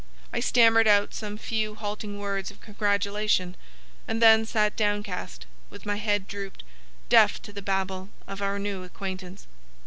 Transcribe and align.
I 0.33 0.39
stammered 0.39 0.87
out 0.87 1.13
some 1.13 1.37
few 1.37 1.75
halting 1.75 2.17
words 2.17 2.49
of 2.49 2.59
congratulation, 2.59 3.55
and 4.07 4.19
then 4.19 4.47
sat 4.47 4.75
downcast, 4.75 5.45
with 5.69 5.85
my 5.85 5.97
head 5.97 6.27
drooped, 6.27 6.63
deaf 7.09 7.39
to 7.43 7.53
the 7.53 7.61
babble 7.61 8.09
of 8.25 8.41
our 8.41 8.57
new 8.57 8.81
acquaintance. 8.81 9.45